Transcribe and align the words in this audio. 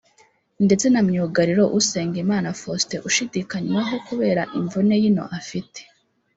ndetse 0.65 0.85
na 0.89 1.01
myugariro 1.07 1.63
Usengimana 1.79 2.55
Faustin 2.59 3.01
ushidikanywaho 3.07 3.95
kubera 4.07 4.41
imvune 4.59 4.93
y’ino 5.01 5.23
afite 5.39 5.79